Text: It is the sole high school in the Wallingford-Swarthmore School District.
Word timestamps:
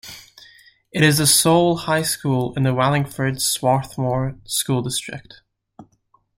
It 0.91 1.03
is 1.03 1.19
the 1.19 1.27
sole 1.27 1.77
high 1.77 2.01
school 2.01 2.55
in 2.55 2.63
the 2.63 2.73
Wallingford-Swarthmore 2.73 4.35
School 4.47 4.81
District. 4.81 5.43